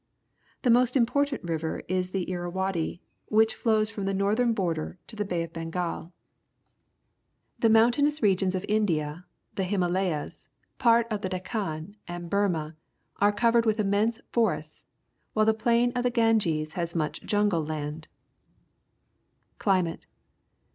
[0.63, 5.23] The most important river is the Inunnaddu, which flows from the northern border to the
[5.23, 6.11] Bay of Bengal.
[6.11, 6.13] INDIA
[7.61, 12.75] 215 The mountainous regions of India, the Himalayas, part of the Deccan, and Burma,
[13.17, 14.83] are covered with immense forests,
[15.33, 18.07] while the plain of the Ganges has much jungle land.
[18.33, 20.05] Bullock Cart used by the Natives, India Climate.